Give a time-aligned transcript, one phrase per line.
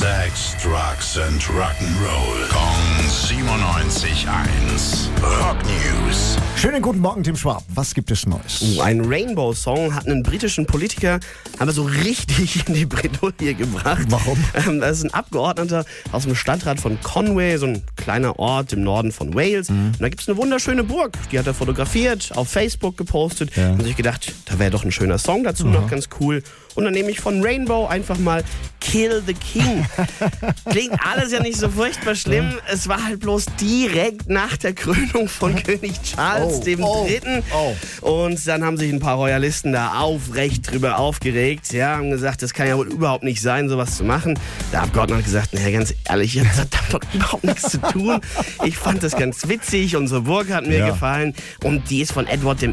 [0.00, 2.48] Sex, Drugs and Rock'n'Roll.
[2.48, 5.10] Kong 97.1.
[5.22, 6.38] Rock News.
[6.56, 7.62] Schönen guten Morgen, Tim Schwab.
[7.74, 8.62] Was gibt es Neues?
[8.62, 11.20] Uh, Ein Rainbow-Song hat einen britischen Politiker
[11.58, 14.06] aber so richtig in die Bredouille gebracht.
[14.08, 14.42] Warum?
[14.54, 18.82] Ähm, das ist ein Abgeordneter aus dem Stadtrat von Conway, so ein kleiner Ort im
[18.82, 19.70] Norden von Wales.
[19.70, 19.86] Mhm.
[19.88, 21.12] Und da gibt es eine wunderschöne Burg.
[21.30, 23.56] Die hat er fotografiert, auf Facebook gepostet.
[23.56, 23.70] Ja.
[23.72, 26.42] Und sich gedacht, da wäre doch ein schöner Song dazu noch ganz cool.
[26.76, 28.44] Und dann nehme ich von Rainbow einfach mal
[28.80, 29.84] Kill the King.
[30.70, 32.54] Klingt alles ja nicht so furchtbar schlimm.
[32.72, 37.42] Es war halt bloß direkt nach der Krönung von König Charles Oh, dem oh, Dritten.
[37.52, 37.74] oh.
[38.22, 41.72] Und dann haben sich ein paar Royalisten da aufrecht drüber aufgeregt.
[41.72, 44.38] Ja, haben gesagt, das kann ja wohl überhaupt nicht sein, sowas zu machen.
[44.72, 47.89] Der Abgeordnete hat gesagt, naja, ganz ehrlich, das hat damit doch überhaupt nichts zu tun.
[48.64, 49.96] Ich fand das ganz witzig.
[49.96, 50.90] Unsere Burg hat mir Ja.
[50.90, 51.34] gefallen.
[51.64, 52.72] Und die ist von Edward I.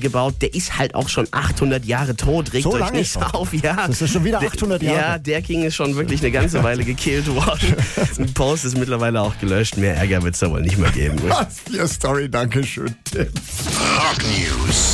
[0.00, 0.34] gebaut.
[0.40, 2.52] Der ist halt auch schon 800 Jahre tot.
[2.52, 3.22] Regt So euch nicht schon?
[3.22, 3.52] auf.
[3.52, 3.86] Ja.
[3.86, 4.96] Das ist schon wieder Der- 800 Jahre.
[4.98, 7.74] Ja, der King ist schon wirklich eine ganze Weile gekillt worden.
[8.18, 9.76] Ein Post ist mittlerweile auch gelöscht.
[9.76, 11.18] Mehr Ärger wird es da wohl nicht mehr geben.
[11.28, 13.26] Was für eine Story, danke schön, Tim.
[13.26, 14.93] Rock News.